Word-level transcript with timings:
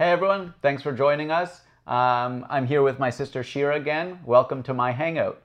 Hey 0.00 0.12
everyone, 0.12 0.54
thanks 0.62 0.82
for 0.82 0.92
joining 0.92 1.30
us. 1.30 1.60
Um, 1.86 2.46
I'm 2.48 2.66
here 2.66 2.80
with 2.80 2.98
my 2.98 3.10
sister 3.10 3.42
Shera 3.42 3.76
again. 3.76 4.18
Welcome 4.24 4.62
to 4.62 4.72
my 4.72 4.92
hangout. 4.92 5.42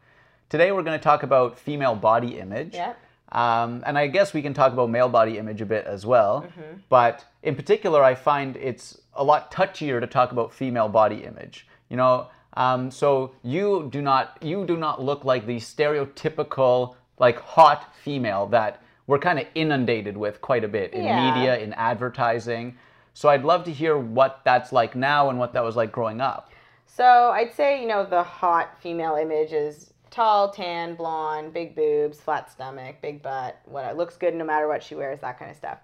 Today 0.47 0.71
we're 0.71 0.81
going 0.81 0.97
to 0.97 1.03
talk 1.03 1.23
about 1.23 1.59
female 1.59 1.93
body 1.93 2.39
image. 2.39 2.73
Yep. 2.73 2.97
Um, 3.33 3.83
and 3.85 3.97
I 3.97 4.07
guess 4.07 4.33
we 4.33 4.41
can 4.41 4.53
talk 4.53 4.71
about 4.71 4.89
male 4.89 5.09
body 5.09 5.37
image 5.39 5.59
a 5.59 5.65
bit 5.65 5.83
as 5.83 6.05
well. 6.05 6.43
Mhm. 6.43 6.79
But 6.87 7.25
in 7.43 7.57
particular, 7.57 8.01
I 8.01 8.15
find 8.15 8.55
it's 8.55 8.97
a 9.13 9.25
lot 9.25 9.51
touchier 9.51 9.99
to 9.99 10.07
talk 10.07 10.31
about 10.31 10.53
female 10.53 10.87
body 10.87 11.25
image. 11.25 11.67
You 11.89 11.97
know, 11.97 12.27
um, 12.53 12.91
so 12.91 13.33
you 13.43 13.89
do 13.91 14.01
not 14.01 14.37
you 14.41 14.65
do 14.65 14.77
not 14.77 15.03
look 15.03 15.25
like 15.25 15.45
the 15.45 15.57
stereotypical 15.57 16.95
like 17.19 17.41
hot 17.41 17.93
female 17.93 18.47
that 18.47 18.81
we're 19.05 19.19
kind 19.19 19.37
of 19.37 19.47
inundated 19.53 20.15
with 20.15 20.39
quite 20.39 20.63
a 20.63 20.69
bit 20.69 20.93
in 20.93 21.03
Yeah. 21.03 21.33
media, 21.35 21.57
in 21.57 21.73
advertising. 21.73 22.77
So 23.15 23.29
I'd 23.29 23.45
love 23.45 23.63
to 23.63 23.71
hear 23.71 23.97
what 23.97 24.41
that's 24.43 24.73
like 24.73 24.93
now 24.93 25.29
and 25.29 25.39
what 25.39 25.53
that 25.53 25.63
was 25.63 25.77
like 25.77 25.93
growing 25.93 26.19
up. 26.19 26.51
So 26.85 27.31
I'd 27.33 27.53
say, 27.53 27.81
you 27.81 27.87
know, 27.87 28.05
the 28.05 28.21
hot 28.21 28.77
female 28.81 29.15
image 29.15 29.53
is 29.53 29.93
tall, 30.11 30.51
tan, 30.51 30.95
blonde, 30.95 31.53
big 31.53 31.75
boobs, 31.75 32.19
flat 32.19 32.51
stomach, 32.51 32.97
big 33.01 33.23
butt, 33.23 33.57
what 33.63 33.95
looks 33.95 34.17
good 34.17 34.35
no 34.35 34.43
matter 34.43 34.67
what 34.67 34.83
she 34.83 34.95
wears, 34.95 35.21
that 35.21 35.39
kind 35.39 35.49
of 35.49 35.55
stuff. 35.55 35.77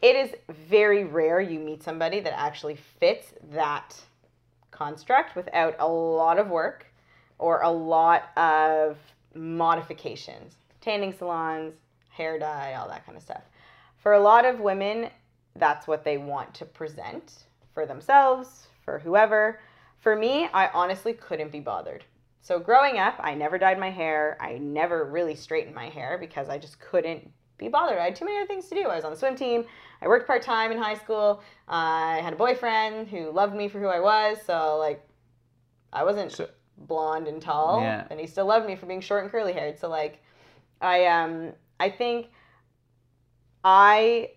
It 0.00 0.16
is 0.16 0.34
very 0.48 1.04
rare 1.04 1.42
you 1.42 1.58
meet 1.58 1.82
somebody 1.82 2.20
that 2.20 2.38
actually 2.38 2.76
fits 2.76 3.34
that 3.50 3.94
construct 4.70 5.36
without 5.36 5.76
a 5.78 5.86
lot 5.86 6.38
of 6.38 6.48
work 6.48 6.86
or 7.38 7.60
a 7.60 7.70
lot 7.70 8.30
of 8.38 8.96
modifications. 9.34 10.54
Tanning 10.80 11.12
salons, 11.12 11.74
hair 12.08 12.38
dye, 12.38 12.74
all 12.80 12.88
that 12.88 13.04
kind 13.04 13.18
of 13.18 13.22
stuff. 13.22 13.42
For 13.98 14.14
a 14.14 14.20
lot 14.20 14.46
of 14.46 14.58
women, 14.58 15.10
that's 15.56 15.86
what 15.86 16.04
they 16.04 16.18
want 16.18 16.54
to 16.54 16.64
present 16.64 17.44
for 17.74 17.86
themselves, 17.86 18.66
for 18.84 18.98
whoever. 18.98 19.60
For 19.98 20.16
me, 20.16 20.48
I 20.52 20.68
honestly 20.68 21.12
couldn't 21.12 21.52
be 21.52 21.60
bothered. 21.60 22.04
So 22.40 22.58
growing 22.58 22.98
up, 22.98 23.14
I 23.20 23.34
never 23.34 23.56
dyed 23.58 23.78
my 23.78 23.90
hair. 23.90 24.36
I 24.40 24.58
never 24.58 25.04
really 25.04 25.34
straightened 25.36 25.74
my 25.74 25.88
hair 25.88 26.18
because 26.18 26.48
I 26.48 26.58
just 26.58 26.80
couldn't 26.80 27.30
be 27.56 27.68
bothered. 27.68 27.98
I 27.98 28.04
had 28.06 28.16
too 28.16 28.24
many 28.24 28.38
other 28.38 28.46
things 28.48 28.68
to 28.68 28.74
do. 28.74 28.88
I 28.88 28.96
was 28.96 29.04
on 29.04 29.12
the 29.12 29.16
swim 29.16 29.36
team. 29.36 29.64
I 30.00 30.08
worked 30.08 30.26
part 30.26 30.42
time 30.42 30.72
in 30.72 30.78
high 30.78 30.96
school. 30.96 31.40
I 31.68 32.20
had 32.22 32.32
a 32.32 32.36
boyfriend 32.36 33.06
who 33.08 33.30
loved 33.30 33.54
me 33.54 33.68
for 33.68 33.78
who 33.78 33.86
I 33.86 34.00
was. 34.00 34.38
So 34.44 34.76
like, 34.78 35.06
I 35.92 36.02
wasn't 36.02 36.32
So- 36.32 36.48
blonde 36.78 37.28
and 37.28 37.40
tall, 37.40 37.80
Yeah. 37.80 38.06
and 38.10 38.18
he 38.18 38.26
still 38.26 38.46
loved 38.46 38.66
me 38.66 38.74
for 38.74 38.86
being 38.86 39.00
short 39.00 39.22
and 39.22 39.30
curly 39.30 39.52
haired. 39.52 39.78
So 39.78 39.88
like, 39.88 40.20
I 40.80 41.06
um 41.06 41.52
I 41.78 41.90
think 41.90 42.30
I 43.64 44.30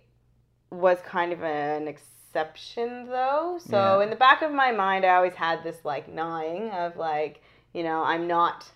was 0.71 0.97
kind 1.05 1.31
of 1.31 1.43
an 1.43 1.87
exception 1.87 3.07
though. 3.07 3.57
So 3.59 3.99
Yeah. 3.99 4.03
in 4.03 4.09
the 4.09 4.15
back 4.15 4.41
of 4.41 4.51
my 4.51 4.71
mind, 4.71 5.05
I 5.05 5.15
always 5.15 5.35
had 5.35 5.63
this 5.63 5.83
like 5.85 6.07
gnawing 6.07 6.69
of 6.71 6.97
like, 6.97 7.41
you 7.73 7.83
know, 7.83 8.03
I'm 8.03 8.27
not 8.27 8.69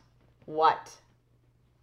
what 0.45 0.91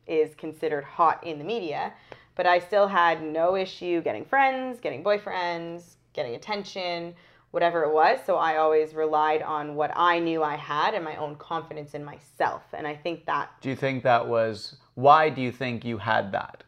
is 0.07 0.35
considered 0.35 0.85
hot 0.85 1.23
in 1.25 1.39
the 1.39 1.45
media, 1.45 1.93
but 2.35 2.47
I 2.47 2.59
still 2.61 2.87
had 2.89 3.23
no 3.23 3.57
issue 3.57 4.01
getting 4.03 4.25
friends, 4.25 4.81
getting 4.81 5.03
boyfriends, 5.03 5.97
getting 6.13 6.35
attention, 6.35 7.15
whatever 7.51 7.83
it 7.85 7.93
was. 7.93 8.19
So 8.25 8.37
I 8.37 8.57
always 8.57 8.95
relied 8.95 9.43
on 9.43 9.75
what 9.75 9.91
I 9.97 10.19
knew 10.19 10.43
I 10.43 10.57
had 10.57 10.95
and 10.95 11.05
my 11.05 11.17
own 11.17 11.37
confidence 11.37 11.95
in 11.95 12.05
myself. 12.05 12.63
And 12.73 12.87
I 12.87 12.95
think 12.95 13.27
that 13.27 13.51
Do 13.61 13.69
you 13.69 13.77
think 13.77 14.03
that 14.05 14.27
was 14.27 14.77
why 14.95 15.29
do 15.29 15.43
you 15.43 15.53
think 15.53 15.85
you 15.85 15.99
had 15.99 16.33
that? 16.33 16.63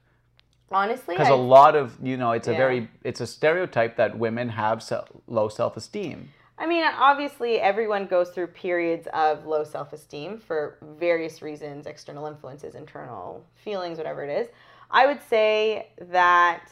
Honestly, 0.71 1.15
because 1.15 1.29
a 1.29 1.35
lot 1.35 1.77
of 1.77 1.97
you 2.03 2.17
know 2.17 2.33
it's 2.33 2.49
a 2.49 2.53
very 2.53 2.89
it's 3.05 3.21
a 3.21 3.27
stereotype 3.27 3.97
that 3.97 4.19
women 4.19 4.49
have 4.51 4.83
se- 4.83 5.05
low 5.27 5.49
self-esteem 5.49 6.31
I 6.61 6.67
mean, 6.67 6.85
obviously, 6.85 7.61
everyone 7.61 8.07
goes 8.07 8.31
through 8.31 8.49
periods 8.49 9.07
of 9.15 9.47
low 9.47 9.63
self 9.63 9.93
esteem 9.93 10.39
for 10.39 10.79
various 10.99 11.41
reasons 11.41 11.87
external 11.87 12.27
influences, 12.27 12.75
internal 12.75 13.45
feelings, 13.55 13.97
whatever 13.97 14.25
it 14.25 14.41
is. 14.41 14.49
I 14.91 15.07
would 15.07 15.21
say 15.23 15.91
that, 16.11 16.69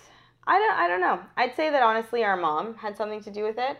I 0.47 0.59
don't, 0.59 0.79
I 0.79 0.89
don't 0.89 1.01
know. 1.01 1.21
I'd 1.37 1.55
say 1.55 1.71
that 1.71 1.83
honestly, 1.83 2.25
our 2.25 2.37
mom 2.37 2.75
had 2.75 2.97
something 2.97 3.23
to 3.23 3.31
do 3.31 3.45
with 3.45 3.59
it. 3.59 3.77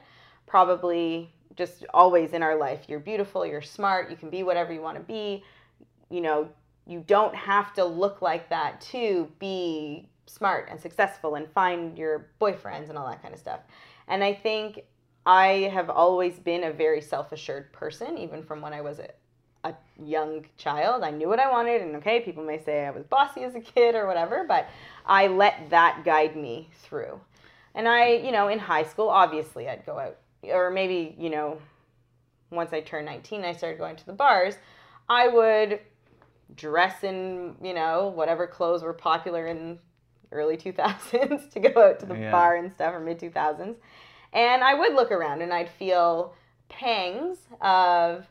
Probably 0.47 1.33
just 1.57 1.85
always 1.93 2.35
in 2.35 2.43
our 2.43 2.57
life. 2.57 2.85
You're 2.87 3.01
beautiful, 3.01 3.45
you're 3.45 3.63
smart, 3.63 4.09
you 4.09 4.17
can 4.17 4.31
be 4.31 4.45
whatever 4.45 4.73
you 4.73 4.83
want 4.83 4.99
to 4.99 5.03
be. 5.03 5.43
You 6.09 6.21
know, 6.21 6.49
you 6.87 7.03
don't 7.07 7.35
have 7.35 7.75
to 7.75 7.85
look 7.85 8.23
like 8.23 8.49
that 8.51 8.81
to 8.81 9.31
be 9.39 10.09
smart 10.27 10.69
and 10.71 10.81
successful 10.81 11.35
and 11.35 11.49
find 11.53 11.99
your 11.99 12.31
boyfriends 12.41 12.89
and 12.89 12.99
all 12.99 13.07
that 13.09 13.23
kind 13.23 13.35
of 13.35 13.41
stuff. 13.41 13.61
And 14.09 14.23
I 14.23 14.35
think 14.35 14.81
I 15.25 15.71
have 15.73 15.91
always 15.91 16.39
been 16.39 16.65
a 16.65 16.73
very 16.73 17.01
self 17.01 17.33
assured 17.33 17.73
person, 17.73 18.17
even 18.19 18.43
from 18.43 18.61
when 18.61 18.73
I 18.73 18.81
was 18.81 19.01
a, 19.01 19.09
a 19.65 19.75
young 19.99 20.47
child. 20.57 21.03
I 21.03 21.11
knew 21.11 21.29
what 21.29 21.41
I 21.41 21.51
wanted, 21.51 21.83
and 21.83 21.97
okay, 21.97 22.21
people 22.21 22.45
may 22.45 22.63
say 22.63 22.87
I 22.87 22.91
was 22.91 23.05
bossy 23.05 23.43
as 23.43 23.57
a 23.57 23.61
kid 23.61 23.97
or 23.97 24.07
whatever, 24.07 24.45
but 24.47 24.69
I 25.05 25.27
let 25.27 25.71
that 25.71 26.03
guide 26.05 26.37
me 26.37 26.71
through. 26.83 27.21
And 27.75 27.89
I, 27.89 28.13
you 28.15 28.31
know, 28.31 28.49
in 28.49 28.59
high 28.61 28.85
school, 28.85 29.09
obviously, 29.09 29.69
I'd 29.69 29.85
go 29.85 29.99
out, 29.99 30.19
or 30.45 30.71
maybe, 30.71 31.17
you 31.19 31.31
know, 31.31 31.59
once 32.51 32.73
I 32.73 32.81
turned 32.81 33.07
19, 33.07 33.45
I 33.45 33.53
started 33.53 33.79
going 33.79 33.97
to 33.97 34.07
the 34.07 34.13
bars. 34.13 34.55
I 35.09 35.27
would 35.29 35.81
dress 36.55 37.03
in, 37.03 37.57
you 37.63 37.75
know, 37.75 38.09
whatever 38.15 38.47
clothes 38.47 38.83
were 38.83 38.93
popular 38.93 39.47
in 39.47 39.79
early 40.33 40.57
2000s 40.57 41.51
to 41.53 41.61
go 41.61 41.89
out 41.89 42.01
to 42.01 42.07
the 42.07 42.15
Yeah. 42.17 42.31
bar 42.31 42.57
and 42.57 42.73
stuff, 42.73 42.95
or 42.95 43.01
mid 43.01 43.19
2000s. 43.19 43.77
And 44.33 44.63
I 44.63 44.75
would 44.75 44.95
look 44.95 45.11
around 45.11 45.43
and 45.43 45.53
I'd 45.53 45.71
feel 45.71 46.35
pangs 46.69 47.39
of 47.61 48.27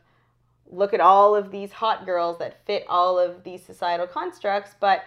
look 0.70 0.92
at 0.92 1.00
all 1.00 1.34
of 1.34 1.50
these 1.50 1.72
hot 1.72 2.04
girls 2.04 2.38
that 2.38 2.64
fit 2.66 2.84
all 2.88 3.18
of 3.18 3.44
these 3.44 3.64
societal 3.64 4.06
constructs, 4.06 4.74
but 4.78 5.02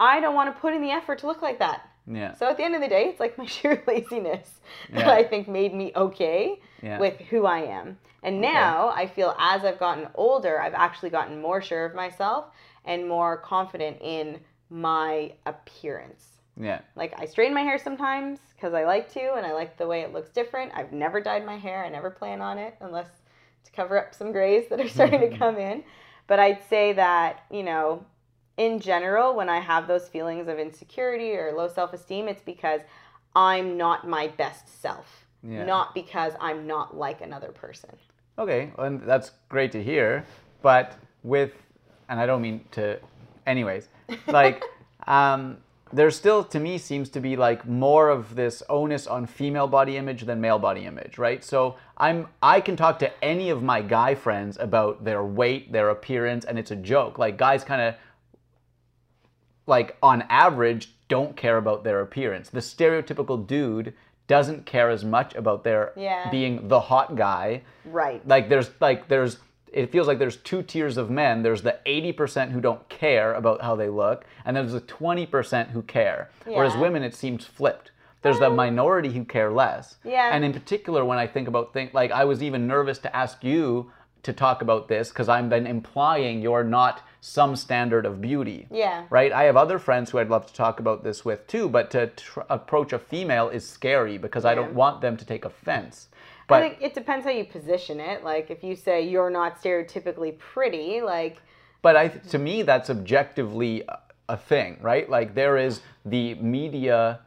I 0.00 0.20
don't 0.20 0.34
want 0.34 0.54
to 0.54 0.60
put 0.60 0.74
in 0.74 0.82
the 0.82 0.90
effort 0.90 1.18
to 1.20 1.26
look 1.26 1.42
like 1.42 1.58
that. 1.60 1.88
Yeah 2.06 2.34
So 2.34 2.48
at 2.48 2.56
the 2.56 2.64
end 2.64 2.74
of 2.74 2.80
the 2.80 2.88
day, 2.88 3.04
it's 3.04 3.20
like 3.20 3.38
my 3.42 3.46
sheer 3.46 3.82
laziness 3.86 4.48
that 4.90 5.08
I 5.08 5.22
think 5.24 5.48
made 5.48 5.74
me 5.74 5.92
okay 5.96 6.60
yeah 6.82 6.98
with 6.98 7.18
who 7.30 7.46
I 7.46 7.60
am. 7.60 7.98
And 8.22 8.40
now 8.40 8.88
I 8.88 9.06
feel 9.06 9.34
as 9.38 9.64
I've 9.64 9.78
gotten 9.78 10.08
older, 10.14 10.60
I've 10.60 10.74
actually 10.74 11.10
gotten 11.10 11.42
more 11.42 11.60
sure 11.60 11.84
of 11.84 11.94
myself 11.94 12.46
and 12.86 13.06
more 13.06 13.36
confident 13.36 13.98
in 14.00 14.40
my 14.70 15.32
appearance. 15.46 16.38
yeah 16.58 16.80
Like 16.96 17.14
I 17.18 17.26
straighten 17.26 17.54
my 17.54 17.62
hair 17.62 17.78
sometimes 17.78 18.40
because 18.56 18.74
I 18.74 18.84
like 18.84 19.12
to 19.12 19.34
and 19.34 19.44
I 19.44 19.52
like 19.52 19.76
the 19.76 19.86
way 19.86 20.00
it 20.00 20.12
looks 20.12 20.30
different. 20.30 20.72
I've 20.74 20.92
never 20.92 21.20
dyed 21.20 21.44
my 21.44 21.56
hair. 21.56 21.84
I 21.84 21.90
never 21.90 22.10
plan 22.10 22.40
on 22.40 22.58
it 22.58 22.74
unless 22.80 23.08
to 23.64 23.72
cover 23.72 23.98
up 23.98 24.14
some 24.14 24.32
grays 24.32 24.68
that 24.70 24.80
are 24.80 24.88
starting 24.96 25.20
to 25.20 25.28
mm-hmm. 25.28 25.38
come 25.38 25.58
in. 25.58 25.84
But 26.26 26.38
I'd 26.38 26.62
say 26.70 26.94
that, 26.94 27.44
you 27.50 27.62
know, 27.62 28.04
in 28.56 28.78
general, 28.80 29.34
when 29.34 29.48
I 29.48 29.58
have 29.60 29.86
those 29.88 30.08
feelings 30.08 30.48
of 30.48 30.58
insecurity 30.58 31.32
or 31.36 31.52
low 31.56 31.68
self 31.68 31.92
esteem, 31.92 32.28
it's 32.28 32.42
because 32.42 32.80
I'm 33.34 33.76
not 33.76 34.06
my 34.08 34.28
best 34.28 34.80
self, 34.80 35.26
Yeah. 35.42 35.64
not 35.64 35.94
because 35.94 36.34
I'm 36.40 36.66
not 36.66 36.96
like 36.96 37.20
another 37.20 37.50
person. 37.52 37.90
okay 38.38 38.72
and 38.78 39.00
that's 39.02 39.30
great 39.48 39.70
to 39.72 39.80
hear 39.80 40.24
but 40.60 40.86
with 41.22 41.52
and 42.08 42.18
i 42.18 42.26
don't 42.26 42.42
mean 42.42 42.58
to 42.72 42.98
anyways 43.46 43.88
like 44.26 44.60
um 45.06 45.56
there 45.92 46.10
still 46.10 46.42
to 46.42 46.58
me 46.58 46.76
seems 46.76 47.08
to 47.10 47.20
be 47.20 47.36
like 47.36 47.60
more 47.68 48.08
of 48.10 48.34
this 48.34 48.60
onus 48.68 49.06
on 49.06 49.24
female 49.26 49.68
body 49.68 49.96
image 49.96 50.22
than 50.28 50.40
male 50.40 50.58
body 50.58 50.84
image 50.84 51.16
right 51.16 51.44
so 51.44 51.76
i'm 51.96 52.26
i 52.42 52.60
can 52.60 52.74
talk 52.76 52.98
to 52.98 53.08
any 53.32 53.50
of 53.50 53.62
my 53.62 53.80
guy 53.80 54.16
friends 54.16 54.58
about 54.58 55.04
their 55.04 55.22
weight 55.24 55.70
their 55.72 55.90
appearance 55.90 56.44
and 56.44 56.58
it's 56.58 56.72
a 56.72 56.76
joke 56.92 57.18
like 57.24 57.36
guys 57.38 57.62
kind 57.62 57.80
of 57.80 57.94
like 59.66 59.96
on 60.02 60.22
average 60.28 60.90
don't 61.08 61.36
care 61.36 61.56
about 61.56 61.84
their 61.84 62.00
appearance. 62.00 62.48
The 62.50 62.60
stereotypical 62.60 63.46
dude 63.46 63.94
doesn't 64.26 64.64
care 64.66 64.88
as 64.90 65.04
much 65.04 65.34
about 65.34 65.64
their 65.64 65.92
Yeah. 65.96 66.30
being 66.30 66.68
the 66.68 66.80
hot 66.80 67.14
guy. 67.16 67.62
Right. 67.84 68.26
like 68.26 68.48
there's 68.48 68.70
like 68.80 69.08
there's 69.08 69.38
it 69.72 69.90
feels 69.90 70.06
like 70.06 70.18
there's 70.20 70.36
two 70.36 70.62
tiers 70.62 70.96
of 70.96 71.10
men. 71.10 71.42
There's 71.42 71.62
the 71.62 71.78
80% 71.84 72.52
who 72.52 72.60
don't 72.60 72.88
care 72.88 73.34
about 73.34 73.60
how 73.60 73.74
they 73.74 73.88
look 73.88 74.24
and 74.44 74.56
there's 74.56 74.72
the 74.72 74.80
20% 74.80 75.70
who 75.70 75.82
care. 75.82 76.30
Whereas 76.46 76.76
women 76.76 77.02
it 77.02 77.14
seems 77.14 77.44
flipped. 77.44 77.90
There's 78.22 78.38
the 78.38 78.46
um, 78.46 78.56
minority 78.56 79.10
who 79.10 79.24
care 79.24 79.50
less. 79.52 79.96
Yeah. 80.04 80.30
and 80.34 80.44
in 80.44 80.52
particular 80.52 81.04
when 81.04 81.18
i 81.18 81.26
think 81.26 81.48
about 81.48 81.72
things 81.74 81.92
like 81.92 82.10
i 82.12 82.24
was 82.24 82.42
even 82.42 82.66
nervous 82.66 82.98
to 83.00 83.14
ask 83.14 83.42
you 83.44 83.90
to 84.24 84.32
talk 84.32 84.62
about 84.62 84.88
this 84.88 85.08
because 85.08 85.28
i'm 85.28 85.48
then 85.48 85.66
implying 85.66 86.40
you're 86.40 86.64
not 86.64 87.02
some 87.20 87.56
standard 87.56 88.04
of 88.06 88.20
beauty 88.20 88.66
Yeah. 88.70 89.04
right 89.10 89.32
i 89.32 89.44
have 89.44 89.56
other 89.56 89.78
friends 89.78 90.10
who 90.10 90.18
i'd 90.18 90.28
love 90.28 90.46
to 90.46 90.54
talk 90.54 90.80
about 90.80 91.04
this 91.04 91.24
with 91.24 91.46
too 91.46 91.68
but 91.68 91.90
to 91.92 92.08
tr- 92.08 92.40
approach 92.50 92.92
a 92.92 92.98
female 92.98 93.48
is 93.48 93.66
scary 93.68 94.18
because 94.18 94.44
i 94.44 94.54
don't 94.54 94.74
want 94.74 95.00
them 95.00 95.16
to 95.16 95.24
take 95.24 95.44
offense 95.44 96.08
but 96.46 96.62
I 96.62 96.68
think 96.68 96.82
it 96.82 96.92
depends 96.92 97.24
how 97.24 97.30
you 97.32 97.44
position 97.44 98.00
it. 98.00 98.22
Like 98.22 98.50
if 98.50 98.62
you 98.62 98.76
say 98.76 99.08
you're 99.08 99.30
not 99.30 99.62
stereotypically 99.62 100.38
pretty, 100.38 101.00
like 101.00 101.38
But 101.80 101.96
I, 101.96 102.08
to 102.08 102.38
me, 102.38 102.60
that's 102.60 102.90
objectively 102.90 103.82
a 104.28 104.36
thing, 104.36 104.76
right? 104.82 105.08
Like 105.08 105.34
there 105.34 105.56
is 105.56 105.80
the 106.04 106.34
media 106.34 107.20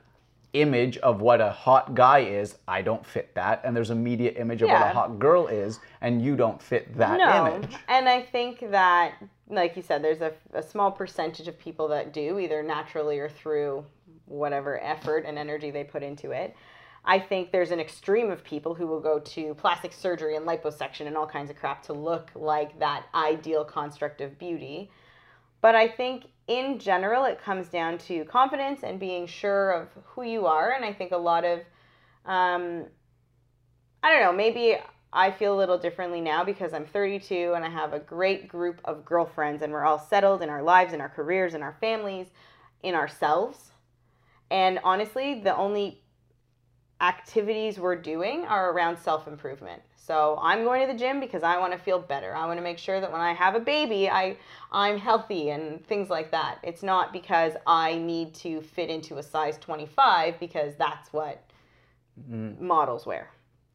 image 0.54 0.98
of 0.98 1.22
what 1.22 1.42
a 1.42 1.50
hot 1.50 1.94
guy 1.94 2.20
is. 2.20 2.58
I 2.68 2.82
don't 2.82 3.06
fit 3.06 3.34
that, 3.36 3.62
and 3.64 3.76
there's 3.76 3.90
a 3.90 3.96
media 3.96 4.32
image 4.32 4.62
of 4.62 4.70
what 4.70 4.82
a 4.82 4.90
hot 4.90 5.20
girl 5.20 5.48
is, 5.48 5.80
and 6.02 6.22
you 6.22 6.36
don't 6.36 6.62
fit 6.62 6.98
that 6.98 7.18
no. 7.18 7.56
image. 7.56 7.76
And 7.88 8.08
I 8.08 8.22
think 8.22 8.72
that, 8.72 9.16
like 9.50 9.76
you 9.76 9.82
said, 9.82 10.04
there's 10.04 10.22
a, 10.22 10.34
a 10.54 10.64
small 10.64 10.92
percentage 10.92 11.48
of 11.48 11.60
people 11.60 11.88
that 11.90 12.14
do, 12.14 12.40
either 12.40 12.64
naturally 12.64 13.20
or 13.20 13.30
through 13.30 13.86
whatever 14.26 14.82
effort 14.82 15.24
and 15.26 15.38
energy 15.38 15.72
they 15.72 15.84
put 15.84 16.04
into 16.04 16.32
it. 16.32 16.56
I 17.06 17.20
think 17.20 17.52
there's 17.52 17.72
an 17.72 17.80
extreme 17.80 18.30
of 18.30 18.44
people 18.44 18.74
who 18.74 18.86
will 18.86 19.00
go 19.00 19.20
to 19.20 19.54
plastic 19.56 19.94
surgery 19.94 20.36
and 20.36 20.46
liposuction 20.46 21.08
and 21.08 21.16
all 21.16 21.26
kinds 21.26 21.50
of 21.50 21.56
crap 21.56 21.82
to 21.84 21.94
look 21.94 22.30
like 22.36 22.78
that 22.80 23.06
ideal 23.16 23.64
construct 23.64 24.20
of 24.20 24.38
beauty. 24.38 24.92
But 25.68 25.76
I 25.76 25.90
think 25.90 26.28
in 26.48 26.80
general, 26.80 27.26
it 27.26 27.44
comes 27.44 27.68
down 27.68 27.98
to 28.08 28.24
confidence 28.24 28.84
and 28.84 28.98
being 28.98 29.28
sure 29.28 29.72
of 29.72 29.90
who 30.06 30.24
you 30.24 30.46
are. 30.46 30.72
And 30.72 30.86
I 30.86 30.94
think 30.94 31.12
a 31.12 31.18
lot 31.18 31.44
of, 31.44 31.60
um, 32.26 32.86
I 34.02 34.14
don't 34.14 34.22
know, 34.22 34.32
maybe 34.32 34.78
I 35.12 35.30
feel 35.30 35.54
a 35.54 35.58
little 35.58 35.78
differently 35.78 36.22
now 36.22 36.46
because 36.46 36.72
I'm 36.72 36.86
32 36.86 37.52
and 37.54 37.66
I 37.66 37.70
have 37.70 37.92
a 37.92 38.00
great 38.00 38.48
group 38.48 38.80
of 38.86 39.04
girlfriends 39.04 39.62
and 39.62 39.74
we're 39.74 39.84
all 39.84 40.00
settled 40.00 40.42
in 40.42 40.50
our 40.50 40.64
lives, 40.64 40.94
in 40.94 41.02
our 41.02 41.10
careers, 41.10 41.54
in 41.54 41.62
our 41.62 41.76
families, 41.82 42.28
in 42.82 42.96
ourselves. 42.96 43.72
And 44.50 44.80
honestly, 44.86 45.42
the 45.42 45.54
only 45.54 46.02
activities 47.02 47.78
we're 47.78 48.02
doing 48.02 48.46
are 48.46 48.72
around 48.72 49.00
self 49.00 49.28
improvement. 49.28 49.82
So 50.08 50.40
I'm 50.42 50.64
going 50.64 50.88
to 50.88 50.94
the 50.94 50.98
gym 50.98 51.20
because 51.20 51.44
I 51.44 51.58
want 51.58 51.74
to 51.74 51.78
feel 51.78 52.00
better. 52.00 52.34
I 52.34 52.46
want 52.46 52.58
to 52.58 52.64
make 52.64 52.78
sure 52.78 53.02
that 53.02 53.12
when 53.12 53.20
I 53.20 53.34
have 53.34 53.56
a 53.56 53.60
baby, 53.60 54.10
I 54.10 54.38
I'm 54.72 54.98
healthy 54.98 55.50
and 55.50 55.86
things 55.86 56.10
like 56.10 56.32
that. 56.32 56.60
It's 56.64 56.82
not 56.82 57.12
because 57.12 57.54
I 57.68 57.98
need 57.98 58.34
to 58.36 58.62
fit 58.62 58.90
into 58.90 59.18
a 59.18 59.24
size 59.24 59.58
25 59.58 60.40
because 60.40 60.76
that's 60.78 61.12
what 61.12 61.44
mm-hmm. 62.18 62.66
models 62.66 63.06
wear. 63.06 63.32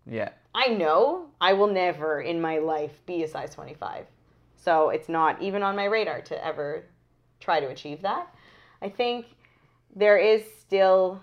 Yeah. 0.07 0.31
I 0.55 0.69
know 0.69 1.27
I 1.39 1.53
will 1.53 1.67
never 1.67 2.23
in 2.23 2.41
my 2.41 2.59
life 2.59 3.05
be 3.05 3.25
a 3.25 3.29
size 3.29 3.55
25. 3.55 4.07
So 4.57 4.89
it's 4.89 5.11
not 5.11 5.43
even 5.43 5.63
on 5.63 5.77
my 5.77 5.85
radar 5.85 6.23
to 6.23 6.45
ever 6.45 6.87
try 7.41 7.61
to 7.61 7.69
achieve 7.69 8.01
that. 8.03 8.35
I 8.81 8.89
think 8.89 9.27
there 9.95 10.17
is 10.17 10.43
still 10.61 11.21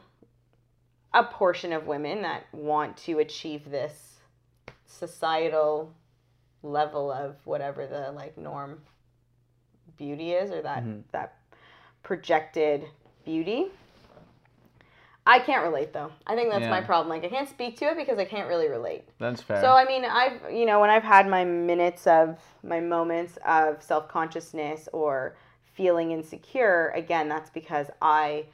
a 1.15 1.23
portion 1.23 1.73
of 1.73 1.87
women 1.87 2.21
that 2.21 2.43
want 2.53 2.95
to 2.97 3.17
achieve 3.17 3.71
this 3.71 4.08
societal 4.89 5.93
level 6.61 7.11
of 7.11 7.35
whatever 7.45 7.87
the 7.87 8.11
like 8.11 8.37
norm 8.37 8.81
beauty 9.97 10.33
is 10.33 10.51
or 10.51 10.61
that 10.61 10.83
Mhm. 10.83 11.03
that 11.11 11.35
projected 12.03 12.85
beauty. 13.23 13.71
I 15.25 15.39
can't 15.39 15.63
relate 15.63 15.93
though. 15.93 16.11
I 16.25 16.35
think 16.35 16.51
that's 16.51 16.67
my 16.67 16.81
problem. 16.81 17.07
Like 17.09 17.23
I 17.23 17.29
can't 17.29 17.47
speak 17.47 17.77
to 17.77 17.85
it 17.85 17.97
because 17.97 18.17
I 18.17 18.25
can't 18.25 18.49
really 18.49 18.67
relate. 18.67 19.07
That's 19.19 19.41
fair. 19.41 19.61
So 19.61 19.67
I 19.73 19.85
mean, 19.85 20.03
I've 20.03 20.51
you 20.51 20.65
know 20.65 20.79
when 20.79 20.89
I've 20.89 21.03
had 21.03 21.27
my 21.27 21.45
minutes 21.45 22.07
of 22.07 22.39
my 22.63 22.79
moments 22.79 23.37
of 23.45 23.81
self 23.83 24.07
consciousness 24.07 24.89
or 24.91 25.37
feeling 25.63 26.11
insecure, 26.11 26.91
again, 26.95 27.29
that's 27.29 27.49
because 27.51 27.91
I 28.01 28.45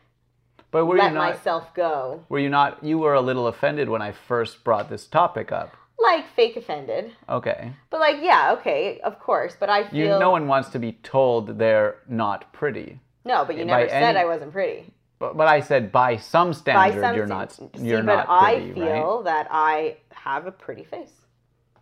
but 0.71 0.85
were 0.85 0.97
let 0.97 1.09
you 1.09 1.13
not? 1.13 1.29
myself 1.29 1.73
go. 1.73 2.23
Were 2.27 2.39
you 2.39 2.49
not? 2.49 2.83
You 2.83 2.99
were 2.99 3.13
a 3.13 3.21
little 3.21 3.47
offended 3.47 3.87
when 3.89 4.01
I 4.01 4.11
first 4.11 4.63
brought 4.65 4.89
this 4.89 5.07
topic 5.07 5.51
up. 5.53 5.77
Like 6.06 6.25
fake 6.36 6.56
offended, 6.56 7.12
Okay. 7.30 7.72
but 7.90 8.00
like 8.00 8.18
yeah, 8.22 8.54
okay, 8.60 9.00
of 9.02 9.19
course. 9.19 9.56
But 9.60 9.69
I 9.69 9.80
You. 9.92 10.06
feel 10.07 10.19
No 10.19 10.30
one 10.31 10.48
wants 10.48 10.69
to 10.69 10.80
be 10.80 10.94
told 11.04 11.57
they're 11.57 11.98
not 12.07 12.52
pretty. 12.54 13.00
no, 13.24 13.44
but 13.46 13.56
you 13.57 13.66
by 13.66 13.78
never 13.80 13.90
said 13.90 14.04
any- 14.04 14.19
I 14.19 14.25
wasn't 14.25 14.52
pretty. 14.52 14.94
But, 15.18 15.38
but 15.38 15.48
I 15.48 15.62
said 15.62 15.92
by 15.92 16.18
some 16.18 16.54
standard, 16.54 17.02
some 17.02 17.16
you're 17.16 17.25
not. 17.25 17.52
See, 17.54 17.69
You're 17.80 18.04
but 18.04 18.16
not 18.18 18.25
I 18.30 18.56
pretty, 18.56 18.74
feel 18.74 19.16
right? 19.18 19.24
that 19.25 19.48
I 19.50 19.98
have 20.12 20.46
a 20.46 20.52
pretty 20.52 20.84
face. 20.84 21.13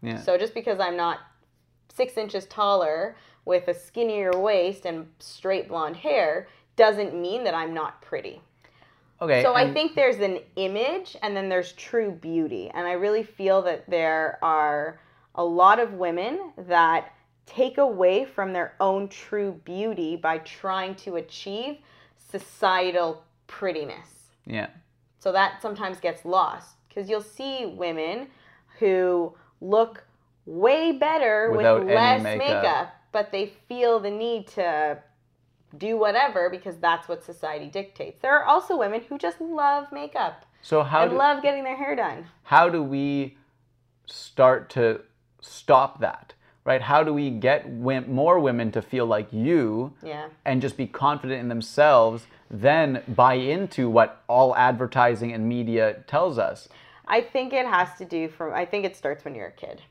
Yeah. 0.02 0.18
So 0.18 0.38
just 0.38 0.54
because 0.54 0.80
I'm 0.80 0.96
not 0.96 1.20
six 1.94 2.16
inches 2.18 2.46
taller 2.46 3.16
with 3.46 3.68
a 3.68 3.74
skinnier 3.74 4.32
waist 4.38 4.86
and 4.86 5.08
straight 5.20 5.68
blonde 5.68 5.98
hair 5.98 6.48
doesn't 6.76 7.14
mean 7.20 7.44
that 7.44 7.54
I'm 7.56 7.74
not 7.74 8.02
pretty. 8.02 8.42
Okay. 9.24 9.44
So 9.44 9.54
I 9.54 9.72
think 9.72 9.96
there's 9.96 10.18
an 10.18 10.40
image 10.56 11.18
and 11.22 11.36
then 11.36 11.50
there's 11.50 11.74
true 11.74 12.12
beauty. 12.12 12.70
And 12.74 12.88
I 12.88 12.94
really 12.94 13.24
feel 13.24 13.62
that 13.64 13.90
there 13.90 14.40
are 14.42 15.00
a 15.36 15.44
lot 15.44 15.80
of 15.80 15.94
women 15.94 16.52
that 16.58 17.14
take 17.46 17.78
away 17.78 18.26
from 18.26 18.54
their 18.54 18.76
own 18.80 19.08
true 19.08 19.60
beauty 19.66 20.16
by 20.16 20.38
trying 20.40 20.96
to 20.96 21.16
achieve 21.16 21.78
societal 22.18 23.24
prettiness. 23.48 24.08
Yeah. 24.46 24.68
So 25.20 25.32
that 25.32 25.62
sometimes 25.62 26.00
gets 26.00 26.26
lost 26.26 26.76
because 26.88 27.10
you'll 27.10 27.22
see 27.22 27.66
women 27.66 28.28
who 28.80 29.34
look 29.62 30.04
way 30.46 30.92
better 30.92 31.52
Without 31.56 31.86
with 31.86 31.94
less 31.94 32.22
makeup. 32.22 32.64
makeup. 32.64 32.94
but 33.12 33.32
they 33.32 33.54
feel 33.68 34.00
the 34.00 34.12
need 34.12 34.48
to 34.48 34.98
do 35.78 35.98
whatever 35.98 36.50
because 36.50 36.78
that's 36.78 37.08
what 37.08 37.24
society 37.24 37.68
dictates. 37.68 38.20
There 38.22 38.38
are 38.38 38.44
also 38.46 38.78
women 38.78 39.02
who 39.10 39.18
just 39.18 39.42
love 39.42 39.92
makeup 39.92 40.46
So 40.62 40.84
how 40.84 41.02
and 41.04 41.12
do 41.12 41.18
love 41.18 41.42
getting 41.42 41.64
their 41.64 41.76
hair 41.78 41.96
done. 41.96 42.26
how 42.44 42.70
do 42.70 42.84
we 42.84 43.38
start 44.06 44.70
to 44.72 45.02
stop 45.42 46.00
that? 46.00 46.34
Right? 46.66 46.82
How 46.82 47.04
do 47.04 47.14
we 47.14 47.30
get 47.30 47.70
more 47.74 48.40
women 48.40 48.72
to 48.72 48.82
feel 48.82 49.06
like 49.06 49.34
you 49.34 49.94
Yeah. 50.02 50.28
and 50.46 50.62
just 50.62 50.78
be 50.78 50.88
confident 50.88 51.42
in 51.42 51.50
themselves, 51.50 52.26
then 52.50 53.04
buy 53.08 53.34
into 53.34 53.90
what 53.90 54.22
all 54.30 54.56
advertising 54.56 55.34
and 55.34 55.50
media 55.50 56.04
tells 56.08 56.38
us? 56.38 56.70
I 57.06 57.20
think 57.20 57.52
it 57.52 57.66
has 57.66 57.98
to 57.98 58.06
do 58.06 58.30
from 58.30 58.54
I 58.54 58.64
think 58.66 58.86
it 58.86 58.96
starts 58.96 59.26
when 59.26 59.36
you're 59.36 59.48
a 59.48 59.52
kid. 59.52 59.82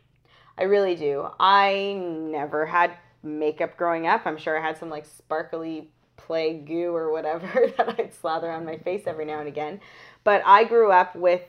I 0.56 0.62
really 0.62 0.94
do. 0.94 1.28
I 1.38 1.92
never 2.00 2.64
had 2.66 2.92
makeup 3.22 3.76
growing 3.76 4.06
up. 4.06 4.22
I'm 4.24 4.36
sure 4.36 4.58
I 4.58 4.62
had 4.62 4.78
some 4.78 4.90
like 4.90 5.06
sparkly 5.06 5.90
play 6.16 6.54
goo 6.58 6.94
or 6.94 7.12
whatever 7.12 7.72
that 7.76 7.96
I'd 7.98 8.14
slather 8.14 8.50
on 8.50 8.64
my 8.64 8.78
face 8.78 9.04
every 9.06 9.24
now 9.24 9.38
and 9.38 9.48
again. 9.48 9.80
But 10.24 10.42
I 10.44 10.64
grew 10.64 10.90
up 10.90 11.14
with 11.16 11.42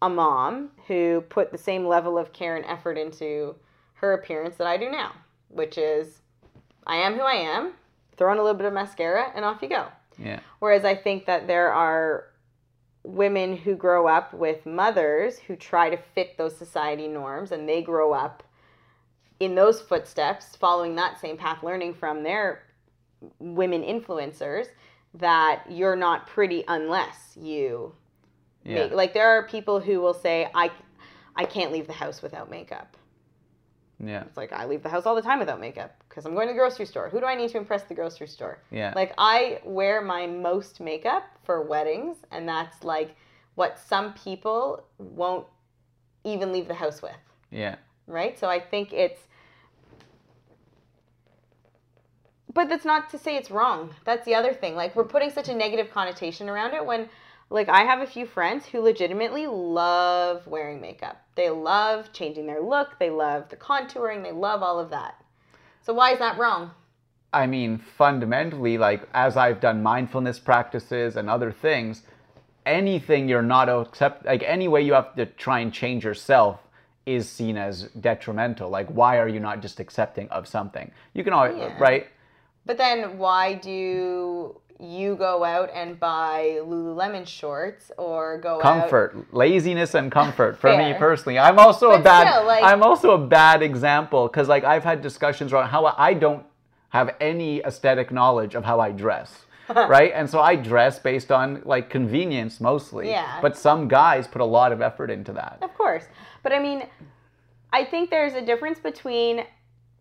a 0.00 0.08
mom 0.08 0.70
who 0.86 1.24
put 1.28 1.50
the 1.50 1.58
same 1.58 1.86
level 1.86 2.18
of 2.18 2.32
care 2.32 2.56
and 2.56 2.64
effort 2.66 2.96
into 2.96 3.56
her 3.94 4.12
appearance 4.12 4.56
that 4.56 4.66
I 4.66 4.76
do 4.76 4.90
now, 4.90 5.12
which 5.48 5.76
is 5.76 6.20
I 6.86 6.96
am 6.96 7.14
who 7.14 7.22
I 7.22 7.34
am, 7.34 7.72
throw 8.16 8.30
on 8.30 8.38
a 8.38 8.42
little 8.42 8.56
bit 8.56 8.66
of 8.66 8.72
mascara 8.72 9.32
and 9.34 9.44
off 9.44 9.62
you 9.62 9.68
go. 9.68 9.88
Yeah. 10.18 10.40
Whereas 10.58 10.84
I 10.84 10.94
think 10.94 11.26
that 11.26 11.46
there 11.46 11.72
are 11.72 12.26
women 13.04 13.56
who 13.56 13.74
grow 13.74 14.06
up 14.06 14.34
with 14.34 14.66
mothers 14.66 15.38
who 15.38 15.56
try 15.56 15.90
to 15.90 15.96
fit 16.14 16.36
those 16.36 16.56
society 16.56 17.08
norms 17.08 17.52
and 17.52 17.68
they 17.68 17.82
grow 17.82 18.12
up 18.12 18.42
in 19.40 19.54
those 19.54 19.80
footsteps, 19.80 20.56
following 20.56 20.96
that 20.96 21.20
same 21.20 21.36
path, 21.36 21.62
learning 21.62 21.94
from 21.94 22.22
their 22.22 22.64
women 23.38 23.82
influencers 23.82 24.66
that 25.14 25.64
you're 25.70 25.96
not 25.96 26.26
pretty 26.26 26.64
unless 26.68 27.36
you 27.40 27.94
Yeah. 28.64 28.74
make 28.84 28.92
like 28.92 29.14
there 29.14 29.28
are 29.28 29.46
people 29.48 29.80
who 29.80 30.00
will 30.00 30.14
say 30.14 30.48
I 30.54 30.70
I 31.34 31.44
can't 31.44 31.72
leave 31.72 31.86
the 31.86 31.92
house 31.92 32.20
without 32.22 32.50
makeup. 32.50 32.96
Yeah. 34.04 34.22
It's 34.22 34.36
like 34.36 34.52
I 34.52 34.66
leave 34.66 34.82
the 34.82 34.88
house 34.88 35.06
all 35.06 35.14
the 35.16 35.22
time 35.22 35.38
without 35.40 35.60
makeup 35.60 35.92
because 36.08 36.24
I'm 36.26 36.34
going 36.34 36.46
to 36.48 36.52
the 36.52 36.58
grocery 36.58 36.86
store. 36.86 37.08
Who 37.08 37.18
do 37.20 37.26
I 37.26 37.34
need 37.34 37.50
to 37.50 37.58
impress 37.58 37.82
the 37.84 37.94
grocery 37.94 38.28
store? 38.28 38.60
Yeah. 38.70 38.92
Like 38.94 39.12
I 39.18 39.60
wear 39.64 40.00
my 40.00 40.26
most 40.26 40.80
makeup 40.80 41.24
for 41.44 41.62
weddings, 41.62 42.16
and 42.30 42.48
that's 42.48 42.84
like 42.84 43.16
what 43.56 43.78
some 43.78 44.14
people 44.14 44.84
won't 44.98 45.46
even 46.24 46.52
leave 46.52 46.68
the 46.68 46.74
house 46.74 47.02
with, 47.02 47.16
yeah. 47.50 47.76
right? 48.06 48.38
So 48.38 48.48
I 48.48 48.60
think 48.60 48.92
it's 48.92 49.20
but 52.52 52.68
that's 52.68 52.84
not 52.84 53.10
to 53.10 53.18
say 53.18 53.36
it's 53.36 53.50
wrong. 53.50 53.94
That's 54.04 54.24
the 54.24 54.34
other 54.34 54.52
thing. 54.52 54.74
Like 54.74 54.96
we're 54.96 55.04
putting 55.04 55.30
such 55.30 55.48
a 55.48 55.54
negative 55.54 55.90
connotation 55.90 56.48
around 56.48 56.74
it 56.74 56.84
when 56.84 57.08
like 57.50 57.68
I 57.68 57.82
have 57.84 58.00
a 58.00 58.06
few 58.06 58.26
friends 58.26 58.66
who 58.66 58.80
legitimately 58.80 59.46
love 59.46 60.46
wearing 60.46 60.80
makeup. 60.80 61.24
They 61.34 61.50
love 61.50 62.12
changing 62.12 62.46
their 62.46 62.60
look, 62.60 62.98
they 62.98 63.10
love 63.10 63.48
the 63.48 63.56
contouring, 63.56 64.22
they 64.22 64.32
love 64.32 64.62
all 64.62 64.78
of 64.78 64.90
that. 64.90 65.22
So 65.82 65.94
why 65.94 66.12
is 66.12 66.18
that 66.18 66.38
wrong? 66.38 66.72
I 67.32 67.46
mean, 67.46 67.78
fundamentally, 67.78 68.78
like 68.78 69.08
as 69.14 69.36
I've 69.36 69.60
done 69.60 69.82
mindfulness 69.82 70.38
practices 70.38 71.16
and 71.16 71.28
other 71.28 71.52
things, 71.52 72.02
anything 72.66 73.28
you're 73.28 73.42
not 73.42 73.68
accept, 73.68 74.26
like 74.26 74.42
any 74.42 74.68
way 74.68 74.82
you 74.82 74.94
have 74.94 75.14
to 75.16 75.26
try 75.26 75.60
and 75.60 75.72
change 75.72 76.04
yourself 76.04 76.60
is 77.06 77.28
seen 77.28 77.56
as 77.56 77.84
detrimental. 78.00 78.68
Like, 78.68 78.88
why 78.88 79.18
are 79.18 79.28
you 79.28 79.40
not 79.40 79.62
just 79.62 79.80
accepting 79.80 80.28
of 80.28 80.46
something? 80.46 80.90
You 81.14 81.24
can 81.24 81.32
always, 81.32 81.56
Yeah. 81.56 81.74
right? 81.78 82.06
But 82.68 82.76
then 82.76 83.16
why 83.16 83.54
do 83.54 84.60
you 84.78 85.16
go 85.16 85.42
out 85.42 85.70
and 85.74 85.98
buy 85.98 86.58
Lululemon 86.60 87.26
shorts 87.26 87.90
or 87.96 88.38
go 88.38 88.56
out? 88.56 88.62
Comfort, 88.62 89.32
laziness, 89.32 89.94
and 89.94 90.12
comfort 90.12 90.58
for 90.58 90.76
me 90.76 90.92
personally. 90.92 91.38
I'm 91.38 91.58
also 91.58 91.92
a 91.92 91.98
bad. 91.98 92.30
still, 92.30 92.46
like- 92.46 92.62
I'm 92.62 92.82
also 92.82 93.12
a 93.12 93.26
bad 93.26 93.62
example 93.62 94.28
because 94.28 94.48
like 94.48 94.64
I've 94.64 94.84
had 94.84 95.00
discussions 95.00 95.50
around 95.54 95.70
how 95.70 95.86
I 95.96 96.12
don't 96.12 96.44
have 96.90 97.16
any 97.22 97.60
aesthetic 97.60 98.12
knowledge 98.12 98.54
of 98.54 98.66
how 98.66 98.80
I 98.80 98.92
dress. 98.92 99.46
right? 99.74 100.12
And 100.14 100.28
so 100.28 100.38
I 100.40 100.54
dress 100.54 100.98
based 100.98 101.32
on 101.32 101.62
like 101.64 101.88
convenience 101.88 102.60
mostly. 102.60 103.08
Yeah. 103.08 103.38
But 103.40 103.56
some 103.56 103.88
guys 103.88 104.26
put 104.28 104.42
a 104.42 104.44
lot 104.44 104.72
of 104.72 104.82
effort 104.82 105.10
into 105.10 105.32
that. 105.32 105.58
Of 105.62 105.72
course. 105.72 106.04
But 106.42 106.52
I 106.52 106.58
mean, 106.58 106.86
I 107.72 107.84
think 107.84 108.10
there's 108.10 108.34
a 108.34 108.42
difference 108.42 108.78
between 108.78 109.44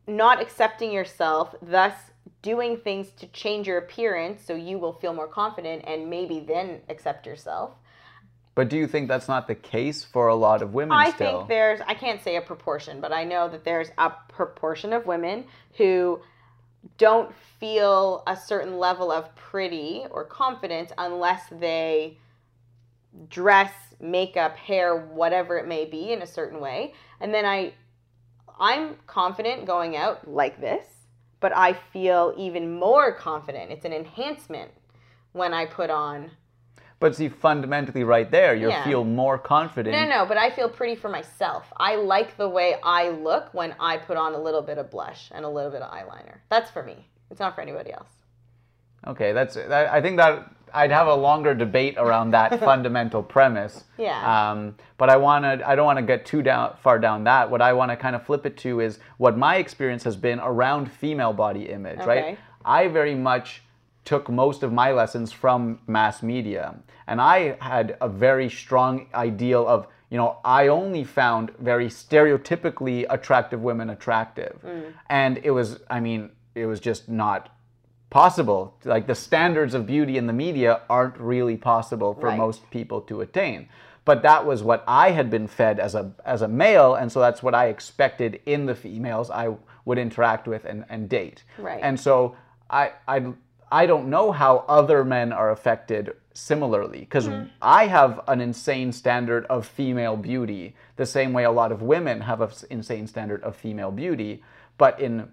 not 0.06 0.42
accepting 0.42 0.92
yourself, 0.92 1.56
thus 1.62 1.94
doing 2.42 2.78
things 2.78 3.12
to 3.18 3.28
change 3.28 3.68
your 3.68 3.78
appearance 3.78 4.44
so 4.44 4.56
you 4.56 4.78
will 4.78 4.94
feel 4.94 5.14
more 5.14 5.28
confident 5.28 5.84
and 5.88 6.10
maybe 6.10 6.40
then 6.40 6.82
accept 6.90 7.26
yourself. 7.26 7.72
But 8.56 8.70
do 8.70 8.78
you 8.78 8.88
think 8.88 9.08
that's 9.08 9.28
not 9.28 9.48
the 9.48 9.56
case 9.56 10.04
for 10.04 10.30
a 10.30 10.36
lot 10.36 10.62
of 10.62 10.74
women 10.74 10.98
I 10.98 11.12
still? 11.12 11.40
think 11.40 11.50
there's, 11.50 11.80
I 11.86 11.94
can't 11.94 12.24
say 12.24 12.38
a 12.38 12.42
proportion, 12.42 13.02
but 13.02 13.12
I 13.12 13.24
know 13.24 13.48
that 13.50 13.64
there's 13.64 13.90
a 13.98 14.12
proportion 14.30 14.94
of 14.94 15.06
women 15.06 15.46
who 15.78 16.22
don't 16.98 17.34
feel 17.60 18.24
a 18.26 18.36
certain 18.36 18.80
level 18.80 19.12
of 19.12 19.34
pretty 19.36 20.06
or 20.10 20.24
confidence 20.24 20.92
unless 20.98 21.44
they 21.52 22.18
dress, 23.30 23.72
makeup, 24.00 24.56
hair, 24.58 24.96
whatever 24.96 25.58
it 25.58 25.68
may 25.68 25.86
be 25.86 26.12
in 26.12 26.22
a 26.22 26.28
certain 26.28 26.60
way. 26.60 26.94
And 27.20 27.34
then 27.34 27.46
I 27.46 27.74
I'm 28.60 28.96
confident 29.06 29.66
going 29.66 29.96
out 29.96 30.28
like 30.28 30.60
this, 30.60 30.86
but 31.40 31.56
I 31.56 31.74
feel 31.74 32.34
even 32.38 32.74
more 32.80 33.12
confident. 33.14 33.72
It's 33.72 33.86
an 33.86 33.94
enhancement 33.94 34.72
when 35.34 35.54
I 35.54 35.66
put 35.66 35.90
on 35.90 36.32
But 37.00 37.16
see, 37.16 37.30
fundamentally, 37.30 38.04
right 38.04 38.30
there, 38.32 38.56
you 38.56 38.70
Yeah. 38.70 38.84
feel 38.84 39.04
more 39.04 39.38
confident. 39.38 39.96
No, 39.96 40.08
no, 40.08 40.26
but 40.26 40.36
I 40.36 40.50
feel 40.50 40.68
pretty 40.68 40.96
for 40.96 41.10
myself. 41.10 41.72
I 41.78 41.96
like 41.96 42.38
the 42.38 42.50
way 42.50 42.78
I 42.82 43.10
look 43.10 43.54
when 43.54 43.76
I 43.80 43.98
put 43.98 44.18
on 44.18 44.34
a 44.34 44.40
little 44.40 44.64
bit 44.64 44.80
of 44.80 44.90
blush 44.90 45.30
and 45.32 45.46
a 45.46 45.48
little 45.48 45.70
bit 45.70 45.84
of 45.84 45.92
eyeliner. 45.92 46.38
That's 46.50 46.72
for 46.72 46.82
me. 46.82 47.08
It's 47.30 47.40
not 47.40 47.54
for 47.54 47.62
anybody 47.62 47.94
else. 47.94 48.10
Okay, 49.06 49.32
that's. 49.32 49.56
I 49.58 50.02
think 50.02 50.18
that 50.18 50.50
I'd 50.74 50.92
have 50.92 51.08
a 51.08 51.16
longer 51.16 51.54
debate 51.54 51.96
around 51.98 52.32
that 52.32 52.60
fundamental 52.62 53.24
premise. 53.24 53.84
Yeah. 53.98 54.52
Um, 54.52 54.76
but 54.98 55.10
I 55.10 55.18
want 55.18 55.44
to. 55.44 55.68
I 55.68 55.76
don't 55.76 55.86
want 55.86 55.98
to 55.98 56.06
get 56.06 56.26
too 56.26 56.42
down 56.42 56.76
far 56.82 57.00
down 57.00 57.24
that. 57.26 57.50
What 57.50 57.62
I 57.62 57.74
want 57.74 57.92
to 57.92 57.98
kind 57.98 58.16
of 58.16 58.26
flip 58.26 58.46
it 58.46 58.58
to 58.58 58.80
is 58.80 59.00
what 59.18 59.38
my 59.38 59.58
experience 59.58 60.04
has 60.04 60.16
been 60.16 60.40
around 60.40 60.92
female 60.92 61.34
body 61.34 61.70
image. 61.70 62.00
Okay. 62.00 62.08
Right. 62.08 62.40
I 62.66 62.88
very 62.88 63.16
much 63.16 63.64
took 64.06 64.30
most 64.30 64.64
of 64.64 64.72
my 64.72 64.92
lessons 64.92 65.32
from 65.32 65.80
mass 65.88 66.24
media, 66.24 66.76
and 67.08 67.22
I 67.22 67.58
had 67.60 67.98
a 68.02 68.10
very 68.10 68.50
strong 68.50 69.08
ideal 69.14 69.68
of. 69.68 69.88
You 70.10 70.16
know, 70.16 70.38
I 70.46 70.68
only 70.68 71.04
found 71.04 71.52
very 71.60 71.88
stereotypically 71.90 73.06
attractive 73.10 73.62
women 73.62 73.90
attractive. 73.90 74.58
Mm. 74.66 74.94
And 75.10 75.38
it 75.44 75.52
was, 75.52 75.82
I 75.90 76.00
mean, 76.00 76.30
it 76.56 76.66
was 76.66 76.80
just 76.80 77.10
not 77.10 77.57
possible. 78.10 78.76
Like 78.84 79.08
the 79.08 79.16
standards 79.16 79.74
of 79.74 79.86
beauty 79.86 80.18
in 80.18 80.28
the 80.28 80.34
media 80.34 80.82
aren't 80.90 81.18
really 81.18 81.58
possible 81.58 82.14
for 82.14 82.28
Right. 82.28 82.38
most 82.38 82.70
people 82.72 83.02
to 83.02 83.22
attain. 83.22 83.70
But 84.06 84.22
that 84.22 84.46
was 84.46 84.64
what 84.64 84.84
I 84.88 85.12
had 85.12 85.30
been 85.30 85.48
fed 85.48 85.80
as 85.80 85.94
a 85.94 86.14
as 86.24 86.42
a 86.42 86.48
male, 86.48 86.96
and 86.96 87.12
so 87.12 87.20
that's 87.20 87.44
what 87.44 87.54
I 87.54 87.68
expected 87.68 88.40
in 88.46 88.66
the 88.66 88.76
females 88.76 89.30
I 89.30 89.56
would 89.84 89.98
interact 89.98 90.48
with 90.48 90.64
and, 90.64 90.86
and 90.88 91.10
date. 91.10 91.44
Right. 91.58 91.80
And 91.84 92.00
so 92.00 92.36
I 92.70 92.94
I 93.08 93.34
I 93.70 93.86
don't 93.86 94.10
know 94.10 94.32
how 94.32 94.64
other 94.68 95.04
men 95.04 95.34
are 95.34 95.52
affected 95.52 96.14
similarly 96.34 97.00
because 97.00 97.28
hmm. 97.28 97.44
I 97.62 97.88
have 97.88 98.22
an 98.28 98.40
insane 98.42 98.92
standard 98.92 99.46
of 99.48 99.66
female 99.66 100.16
beauty 100.16 100.76
the 100.96 101.06
same 101.06 101.34
way 101.34 101.44
a 101.44 101.52
lot 101.52 101.72
of 101.72 101.82
women 101.82 102.22
have 102.22 102.42
an 102.42 102.50
insane 102.70 103.08
standard 103.08 103.44
of 103.44 103.56
female 103.56 103.92
beauty, 103.92 104.44
but 104.78 105.00
in 105.00 105.30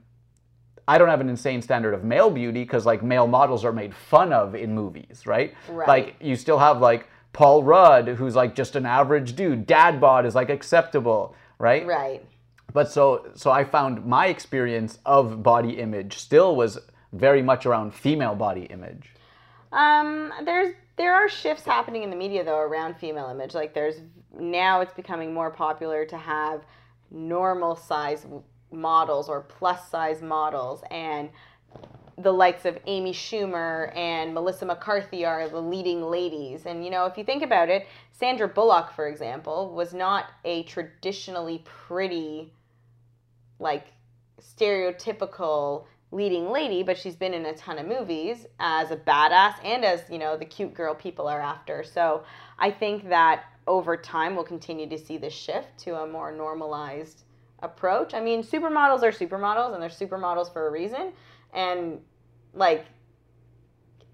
I 0.86 0.98
don't 0.98 1.08
have 1.08 1.20
an 1.20 1.28
insane 1.28 1.62
standard 1.62 1.94
of 1.94 2.04
male 2.04 2.30
beauty 2.30 2.62
because 2.62 2.84
like 2.84 3.02
male 3.02 3.26
models 3.26 3.64
are 3.64 3.72
made 3.72 3.94
fun 3.94 4.32
of 4.32 4.54
in 4.54 4.74
movies, 4.74 5.26
right? 5.26 5.54
Right. 5.68 5.88
Like 5.88 6.16
you 6.20 6.36
still 6.36 6.58
have 6.58 6.80
like 6.80 7.08
Paul 7.32 7.62
Rudd, 7.62 8.08
who's 8.08 8.36
like 8.36 8.54
just 8.54 8.76
an 8.76 8.86
average 8.86 9.34
dude. 9.34 9.66
Dad 9.66 10.00
bod 10.00 10.26
is 10.26 10.34
like 10.34 10.50
acceptable, 10.50 11.34
right? 11.58 11.86
Right. 11.86 12.24
But 12.72 12.90
so 12.90 13.30
so 13.34 13.50
I 13.50 13.64
found 13.64 14.04
my 14.04 14.26
experience 14.26 14.98
of 15.06 15.42
body 15.42 15.78
image 15.78 16.18
still 16.18 16.54
was 16.54 16.78
very 17.12 17.42
much 17.42 17.64
around 17.64 17.94
female 17.94 18.34
body 18.34 18.64
image. 18.64 19.14
Um, 19.72 20.32
there's 20.44 20.74
there 20.96 21.14
are 21.14 21.28
shifts 21.28 21.64
happening 21.64 22.02
in 22.02 22.10
the 22.10 22.16
media 22.16 22.44
though 22.44 22.58
around 22.58 22.96
female 22.96 23.28
image. 23.28 23.54
Like 23.54 23.74
there's 23.74 23.96
now 24.38 24.80
it's 24.80 24.94
becoming 24.94 25.32
more 25.32 25.50
popular 25.50 26.04
to 26.06 26.16
have 26.16 26.64
normal 27.10 27.76
size 27.76 28.26
models 28.74 29.28
or 29.28 29.40
plus 29.40 29.90
size 29.90 30.22
models 30.22 30.82
and 30.90 31.30
the 32.18 32.32
likes 32.32 32.64
of 32.64 32.78
Amy 32.86 33.12
Schumer 33.12 33.94
and 33.96 34.32
Melissa 34.32 34.66
McCarthy 34.66 35.24
are 35.24 35.48
the 35.48 35.60
leading 35.60 36.02
ladies. 36.02 36.66
And 36.66 36.84
you 36.84 36.90
know, 36.90 37.06
if 37.06 37.18
you 37.18 37.24
think 37.24 37.42
about 37.42 37.68
it, 37.68 37.86
Sandra 38.12 38.48
Bullock, 38.48 38.92
for 38.92 39.08
example, 39.08 39.74
was 39.74 39.92
not 39.92 40.26
a 40.44 40.62
traditionally 40.64 41.62
pretty 41.64 42.52
like 43.58 43.86
stereotypical 44.40 45.86
leading 46.12 46.50
lady, 46.50 46.82
but 46.82 46.96
she's 46.96 47.16
been 47.16 47.34
in 47.34 47.46
a 47.46 47.54
ton 47.54 47.78
of 47.78 47.86
movies 47.86 48.46
as 48.60 48.90
a 48.92 48.96
badass 48.96 49.54
and 49.64 49.84
as, 49.84 50.02
you 50.08 50.18
know, 50.18 50.36
the 50.36 50.44
cute 50.44 50.72
girl 50.72 50.94
people 50.94 51.26
are 51.26 51.40
after. 51.40 51.82
So 51.82 52.22
I 52.58 52.70
think 52.70 53.08
that 53.08 53.44
over 53.66 53.96
time 53.96 54.36
we'll 54.36 54.44
continue 54.44 54.88
to 54.88 54.98
see 54.98 55.16
this 55.16 55.32
shift 55.32 55.78
to 55.78 55.96
a 55.96 56.06
more 56.06 56.30
normalized 56.30 57.22
approach. 57.64 58.14
I 58.14 58.20
mean, 58.20 58.42
supermodels 58.42 59.02
are 59.02 59.12
supermodels 59.12 59.74
and 59.74 59.82
they're 59.82 59.88
supermodels 59.88 60.52
for 60.52 60.66
a 60.66 60.70
reason. 60.70 61.12
And 61.52 62.00
like 62.52 62.84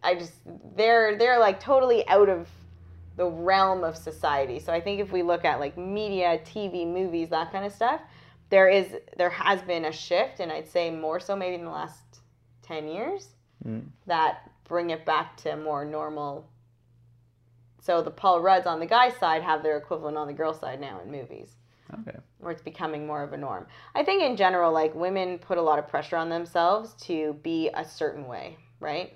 I 0.03 0.15
just 0.15 0.33
they're 0.77 1.19
they're 1.19 1.39
like 1.39 1.61
totally 1.61 2.07
out 2.09 2.29
of 2.29 2.49
the 3.17 3.27
realm 3.27 3.85
of 3.85 3.97
society. 3.97 4.59
So 4.59 4.73
I 4.73 4.81
think 4.81 5.01
if 5.01 5.13
we 5.13 5.23
look 5.23 5.45
at 5.45 5.61
like 5.61 5.77
media, 5.77 6.41
TV, 6.45 6.87
movies, 6.87 7.29
that 7.31 7.53
kind 7.53 7.67
of 7.67 7.73
stuff, 7.73 8.01
there 8.49 8.69
is 8.69 8.87
there 9.17 9.31
has 9.31 9.61
been 9.63 9.85
a 9.85 9.93
shift 9.93 10.41
and 10.41 10.51
I'd 10.51 10.69
say 10.69 10.91
more 10.91 11.21
so 11.21 11.37
maybe 11.37 11.57
in 11.57 11.65
the 11.65 11.71
last 11.71 12.21
10 12.63 12.89
years 12.89 13.29
Mm. 13.67 13.89
that 14.07 14.51
bring 14.65 14.89
it 14.89 15.05
back 15.05 15.37
to 15.39 15.55
more 15.55 15.85
normal 15.85 16.49
so 17.83 18.01
the 18.01 18.11
Paul 18.11 18.41
Rudds 18.41 18.67
on 18.67 18.81
the 18.81 18.87
guy 18.87 19.11
side 19.11 19.43
have 19.43 19.63
their 19.63 19.77
equivalent 19.77 20.17
on 20.17 20.27
the 20.27 20.33
girl 20.33 20.55
side 20.55 20.81
now 20.81 20.99
in 21.05 21.11
movies 21.11 21.57
Okay. 21.93 22.17
Where 22.41 22.53
it's 22.53 22.63
becoming 22.63 23.07
more 23.07 23.23
of 23.23 23.33
a 23.33 23.37
norm. 23.37 23.67
I 23.95 24.03
think 24.03 24.23
in 24.23 24.37
general, 24.37 24.73
like 24.73 24.95
women 24.95 25.39
put 25.39 25.59
a 25.59 25.63
lot 25.63 25.79
of 25.79 25.87
pressure 25.87 26.17
on 26.17 26.29
themselves 26.29 26.95
to 27.05 27.35
be 27.43 27.71
a 27.75 27.85
certain 27.85 28.27
way, 28.27 28.57
right? 28.81 29.13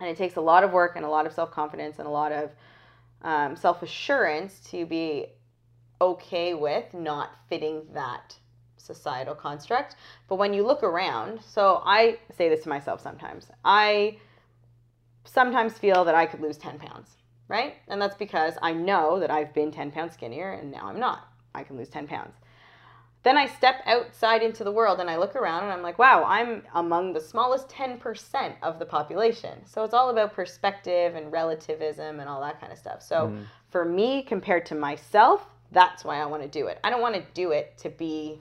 And 0.00 0.08
it 0.08 0.16
takes 0.16 0.36
a 0.36 0.40
lot 0.40 0.62
of 0.62 0.72
work 0.72 0.96
and 0.96 1.04
a 1.04 1.08
lot 1.08 1.26
of 1.26 1.32
self 1.32 1.50
confidence 1.50 1.98
and 1.98 2.06
a 2.06 2.10
lot 2.10 2.32
of 2.32 2.50
um, 3.22 3.56
self 3.56 3.82
assurance 3.82 4.60
to 4.70 4.84
be 4.84 5.26
okay 6.00 6.54
with 6.54 6.92
not 6.92 7.30
fitting 7.48 7.82
that 7.94 8.36
societal 8.76 9.34
construct. 9.34 9.96
But 10.28 10.36
when 10.36 10.52
you 10.52 10.64
look 10.64 10.82
around, 10.82 11.40
so 11.42 11.82
I 11.84 12.18
say 12.36 12.48
this 12.48 12.62
to 12.64 12.68
myself 12.68 13.00
sometimes, 13.00 13.48
I 13.64 14.18
sometimes 15.24 15.78
feel 15.78 16.04
that 16.04 16.14
I 16.14 16.26
could 16.26 16.40
lose 16.40 16.56
10 16.58 16.78
pounds, 16.78 17.16
right? 17.48 17.74
And 17.88 18.00
that's 18.00 18.16
because 18.16 18.54
I 18.62 18.72
know 18.72 19.18
that 19.20 19.30
I've 19.30 19.52
been 19.54 19.72
10 19.72 19.90
pounds 19.90 20.14
skinnier 20.14 20.52
and 20.52 20.70
now 20.70 20.86
I'm 20.86 21.00
not. 21.00 21.26
I 21.56 21.64
can 21.64 21.76
lose 21.76 21.88
10 21.88 22.06
pounds. 22.06 22.34
Then 23.22 23.36
I 23.36 23.46
step 23.46 23.82
outside 23.86 24.42
into 24.42 24.62
the 24.62 24.70
world 24.70 25.00
and 25.00 25.10
I 25.10 25.16
look 25.16 25.34
around 25.34 25.64
and 25.64 25.72
I'm 25.72 25.82
like, 25.82 25.98
wow, 25.98 26.22
I'm 26.24 26.62
among 26.74 27.12
the 27.12 27.20
smallest 27.20 27.68
10% 27.68 28.54
of 28.62 28.78
the 28.78 28.86
population. 28.86 29.64
So 29.66 29.82
it's 29.82 29.94
all 29.94 30.10
about 30.10 30.32
perspective 30.32 31.16
and 31.16 31.32
relativism 31.32 32.20
and 32.20 32.28
all 32.28 32.40
that 32.42 32.60
kind 32.60 32.72
of 32.72 32.78
stuff. 32.78 33.02
So 33.02 33.28
Mhm. 33.28 33.46
for 33.68 33.84
me, 33.84 34.22
compared 34.22 34.64
to 34.66 34.76
myself, 34.76 35.44
that's 35.72 36.04
why 36.04 36.18
I 36.20 36.26
want 36.26 36.42
to 36.44 36.48
do 36.48 36.68
it. 36.68 36.78
I 36.84 36.90
don't 36.90 37.00
want 37.00 37.16
to 37.16 37.22
do 37.34 37.50
it 37.50 37.76
to 37.78 37.88
be 37.90 38.40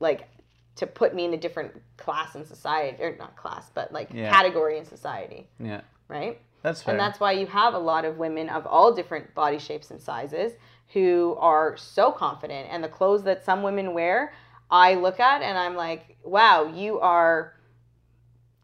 like 0.00 0.28
to 0.76 0.86
put 0.86 1.14
me 1.14 1.24
in 1.24 1.34
a 1.34 1.38
different 1.38 1.72
class 1.96 2.34
in 2.34 2.44
society 2.44 3.02
or 3.02 3.16
not 3.16 3.36
class, 3.36 3.70
but 3.74 3.92
like 3.92 4.08
Yeah. 4.12 4.30
category 4.30 4.78
in 4.78 4.84
society, 4.84 5.48
Yeah. 5.58 5.80
right? 6.08 6.40
That's 6.62 6.82
fair. 6.82 6.92
And 6.92 7.00
that's 7.00 7.18
why 7.20 7.32
you 7.32 7.46
have 7.46 7.74
a 7.74 7.78
lot 7.78 8.04
of 8.04 8.18
women 8.18 8.48
of 8.48 8.66
all 8.66 8.92
different 8.92 9.34
body 9.34 9.58
shapes 9.58 9.90
and 9.90 10.00
sizes 10.00 10.52
who 10.92 11.36
are 11.38 11.76
so 11.76 12.12
confident. 12.12 12.68
And 12.70 12.82
the 12.82 12.88
clothes 12.88 13.24
that 13.24 13.44
some 13.44 13.62
women 13.62 13.92
wear, 13.94 14.32
I 14.70 14.94
look 14.94 15.20
at 15.20 15.42
and 15.42 15.58
I'm 15.58 15.74
like, 15.76 16.16
wow, 16.24 16.66
you 16.66 16.98
are 17.00 17.54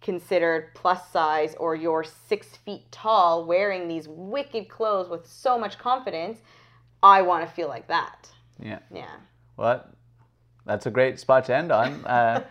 considered 0.00 0.74
plus 0.74 1.10
size 1.10 1.54
or 1.58 1.76
you're 1.76 2.04
six 2.04 2.48
feet 2.56 2.90
tall 2.90 3.44
wearing 3.44 3.86
these 3.86 4.08
wicked 4.08 4.68
clothes 4.68 5.08
with 5.08 5.26
so 5.26 5.58
much 5.58 5.78
confidence. 5.78 6.40
I 7.02 7.22
want 7.22 7.48
to 7.48 7.54
feel 7.54 7.68
like 7.68 7.88
that. 7.88 8.28
yeah. 8.60 8.80
Yeah. 8.92 9.14
Well, 9.56 9.84
that's 10.66 10.86
a 10.86 10.90
great 10.90 11.18
spot 11.18 11.44
to 11.46 11.56
end 11.56 11.72
on. 11.72 12.04
Uh, 12.06 12.42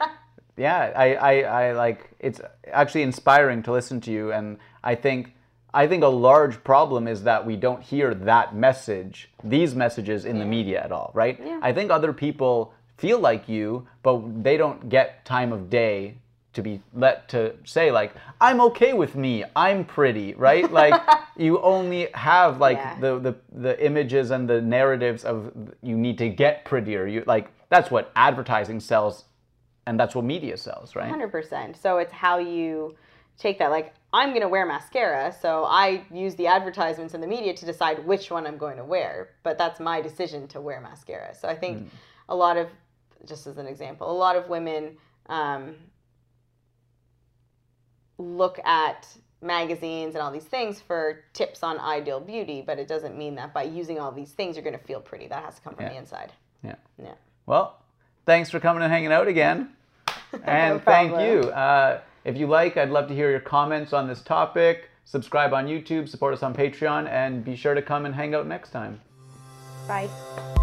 yeah, 0.58 0.92
I, 0.96 1.16
I, 1.16 1.42
I 1.42 1.72
like 1.72 2.12
it's 2.20 2.42
actually 2.72 3.04
inspiring 3.04 3.64
to 3.64 3.72
listen 3.72 4.02
to 4.02 4.12
you, 4.12 4.32
and 4.32 4.58
I 4.84 4.96
think 4.96 5.34
I 5.74 5.88
think 5.88 6.04
a 6.04 6.08
large 6.08 6.64
problem 6.64 7.08
is 7.08 7.24
that 7.24 7.46
we 7.46 7.56
don't 7.56 7.82
hear 7.82 8.14
that 8.14 8.56
message, 8.56 9.30
these 9.44 9.74
messages 9.76 10.26
in 10.26 10.38
the 10.40 10.46
media 10.46 10.84
at 10.84 10.92
all, 10.92 11.12
right? 11.14 11.40
Yeah. 11.44 11.60
I 11.62 11.72
think 11.72 11.92
other 11.92 12.12
people 12.14 12.74
feel 12.98 13.20
like 13.20 13.48
you, 13.48 13.88
but 14.04 14.44
they 14.44 14.58
don't 14.58 14.90
get 14.90 15.24
time 15.26 15.52
of 15.54 15.70
day 15.70 16.16
to 16.54 16.62
be 16.62 16.82
let 16.94 17.30
to 17.30 17.56
say 17.64 17.92
like 17.92 18.14
I'm 18.42 18.60
okay 18.62 18.92
with 18.92 19.16
me. 19.16 19.46
I'm 19.56 19.86
pretty, 19.86 20.34
right? 20.34 20.70
Like 20.82 21.02
you 21.38 21.62
only 21.62 22.10
have 22.14 22.60
like 22.60 22.78
Yeah. 22.78 23.00
the, 23.00 23.20
the 23.20 23.36
the 23.54 23.86
images 23.86 24.32
and 24.32 24.50
the 24.50 24.62
narratives 24.62 25.24
of 25.24 25.52
you 25.82 25.96
need 25.96 26.18
to 26.18 26.28
get 26.28 26.66
prettier. 26.66 27.08
You 27.08 27.24
like 27.26 27.50
that's 27.70 27.90
what 27.90 28.12
advertising 28.18 28.82
sells 28.82 29.24
and 29.88 30.00
that's 30.00 30.14
what 30.14 30.26
media 30.26 30.58
sells, 30.58 30.96
right? 30.96 31.12
100%. 31.12 31.82
So 31.82 31.98
it's 31.98 32.12
how 32.12 32.38
you 32.38 32.96
take 33.38 33.58
that. 33.60 33.72
Like, 33.72 33.94
I'm 34.14 34.30
going 34.30 34.42
to 34.42 34.50
wear 34.50 34.66
mascara, 34.66 35.34
so 35.42 35.64
I 35.66 36.04
use 36.12 36.36
the 36.36 36.48
advertisements 36.48 37.14
and 37.14 37.24
the 37.24 37.28
media 37.28 37.54
to 37.54 37.66
decide 37.66 38.06
which 38.06 38.30
one 38.30 38.46
I'm 38.46 38.58
going 38.58 38.78
to 38.78 38.84
wear. 38.84 39.30
But 39.44 39.58
that's 39.58 39.80
my 39.80 40.02
decision 40.02 40.48
to 40.50 40.60
wear 40.60 40.82
mascara. 40.82 41.34
So 41.34 41.48
I 41.48 41.56
think 41.56 41.90
a 42.28 42.36
lot 42.36 42.58
of, 42.58 42.68
just 43.26 43.48
as 43.48 43.58
an 43.58 43.68
example, 43.68 44.12
a 44.12 44.14
lot 44.14 44.36
of 44.36 44.50
women 44.50 44.98
um, 45.28 45.76
look 48.18 48.60
at 48.66 49.08
magazines 49.42 50.14
and 50.16 50.22
all 50.22 50.32
these 50.32 50.44
things 50.44 50.80
for 50.82 51.24
tips 51.34 51.64
on 51.64 51.80
ideal 51.80 52.20
beauty, 52.20 52.62
but 52.66 52.78
it 52.78 52.88
doesn't 52.88 53.18
mean 53.18 53.36
that 53.36 53.54
by 53.54 53.64
using 53.64 53.98
all 54.00 54.12
these 54.12 54.32
things 54.32 54.56
you're 54.56 54.64
going 54.64 54.78
to 54.78 54.86
feel 54.86 55.00
pretty. 55.00 55.28
That 55.28 55.44
has 55.44 55.56
to 55.56 55.62
come 55.62 55.74
from 55.76 55.86
Yeah. 55.86 55.92
the 55.94 55.98
inside. 55.98 56.32
Yeah. 56.64 56.76
Yeah. 57.02 57.14
Well, 57.46 57.78
thanks 58.26 58.50
for 58.52 58.60
coming 58.60 58.84
and 58.84 58.92
hanging 58.92 59.12
out 59.12 59.28
again. 59.28 59.70
And 60.46 60.76
No 60.76 60.80
thank 60.80 61.12
you. 61.12 61.50
Uh, 61.50 62.00
if 62.24 62.38
you 62.38 62.48
like, 62.48 62.78
I'd 62.78 62.90
love 62.90 63.08
to 63.08 63.16
hear 63.16 63.32
your 63.32 63.40
comments 63.40 63.94
on 63.94 64.08
this 64.08 64.22
topic. 64.22 64.90
Subscribe 65.06 65.54
on 65.54 65.66
YouTube, 65.66 66.08
support 66.08 66.34
us 66.34 66.44
on 66.44 66.54
Patreon, 66.54 67.10
and 67.10 67.44
be 67.44 67.56
sure 67.56 67.74
to 67.74 67.82
come 67.82 68.06
and 68.06 68.16
hang 68.16 68.36
out 68.36 68.48
next 68.48 68.70
time. 68.72 69.02
Bye. 69.88 70.61